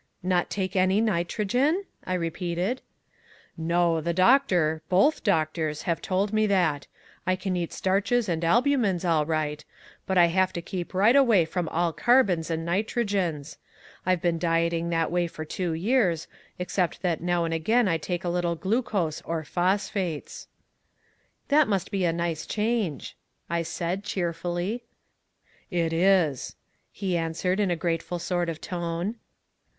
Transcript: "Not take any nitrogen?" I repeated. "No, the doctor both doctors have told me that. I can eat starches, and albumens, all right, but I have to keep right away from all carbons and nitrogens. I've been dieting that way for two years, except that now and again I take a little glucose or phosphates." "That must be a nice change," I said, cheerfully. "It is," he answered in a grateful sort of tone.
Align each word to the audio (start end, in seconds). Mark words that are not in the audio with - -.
"Not 0.23 0.49
take 0.49 0.75
any 0.75 0.99
nitrogen?" 0.99 1.85
I 2.07 2.15
repeated. 2.15 2.81
"No, 3.55 4.01
the 4.01 4.15
doctor 4.15 4.81
both 4.89 5.23
doctors 5.23 5.83
have 5.83 6.01
told 6.01 6.33
me 6.33 6.47
that. 6.47 6.87
I 7.27 7.35
can 7.35 7.55
eat 7.55 7.71
starches, 7.71 8.27
and 8.27 8.41
albumens, 8.43 9.05
all 9.05 9.27
right, 9.27 9.63
but 10.07 10.17
I 10.17 10.25
have 10.25 10.53
to 10.53 10.59
keep 10.63 10.95
right 10.95 11.15
away 11.15 11.45
from 11.45 11.69
all 11.69 11.93
carbons 11.93 12.49
and 12.49 12.65
nitrogens. 12.67 13.59
I've 14.03 14.23
been 14.23 14.39
dieting 14.39 14.89
that 14.89 15.11
way 15.11 15.27
for 15.27 15.45
two 15.45 15.73
years, 15.73 16.27
except 16.57 17.03
that 17.03 17.21
now 17.21 17.45
and 17.45 17.53
again 17.53 17.87
I 17.87 17.99
take 17.99 18.23
a 18.23 18.29
little 18.29 18.55
glucose 18.55 19.21
or 19.21 19.43
phosphates." 19.43 20.47
"That 21.49 21.67
must 21.67 21.91
be 21.91 22.05
a 22.05 22.11
nice 22.11 22.47
change," 22.47 23.15
I 23.51 23.61
said, 23.61 24.03
cheerfully. 24.03 24.83
"It 25.69 25.93
is," 25.93 26.55
he 26.91 27.15
answered 27.15 27.59
in 27.59 27.69
a 27.69 27.75
grateful 27.75 28.17
sort 28.17 28.49
of 28.49 28.59
tone. 28.59 29.17